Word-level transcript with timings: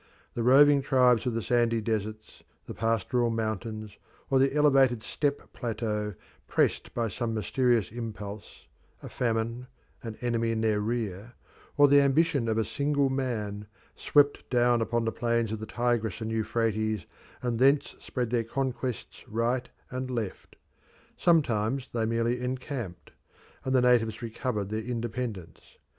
The 0.33 0.41
roving 0.41 0.81
tribes 0.81 1.27
of 1.27 1.35
the 1.35 1.43
sandy 1.43 1.79
deserts, 1.79 2.41
the 2.65 2.73
pastoral 2.73 3.29
mountains, 3.29 3.97
or 4.31 4.39
the 4.39 4.51
elevated 4.55 5.03
steppe 5.03 5.53
plateaux 5.53 6.15
pressed 6.47 6.95
by 6.95 7.07
some 7.07 7.35
mysterious 7.35 7.91
impulse 7.91 8.65
a 9.03 9.09
famine, 9.09 9.67
an 10.01 10.17
enemy 10.19 10.49
in 10.51 10.61
their 10.61 10.79
rear, 10.81 11.33
or 11.77 11.87
the 11.87 12.01
ambition 12.01 12.49
of 12.49 12.57
a 12.57 12.65
single 12.65 13.11
man 13.11 13.67
swept 13.95 14.49
down 14.49 14.81
upon 14.81 15.05
the 15.05 15.11
plains 15.11 15.51
of 15.51 15.59
the 15.59 15.67
Tigris 15.67 16.19
and 16.19 16.31
Euphrates, 16.31 17.05
and 17.43 17.59
thence 17.59 17.95
spread 17.99 18.31
their 18.31 18.43
conquests 18.43 19.23
right 19.29 19.69
and 19.91 20.09
left. 20.09 20.55
Sometimes 21.15 21.89
they 21.93 22.05
merely 22.07 22.41
encamped, 22.41 23.11
and 23.63 23.75
the 23.75 23.81
natives 23.81 24.23
recovered 24.23 24.69
their 24.69 24.81
independence. 24.81 25.77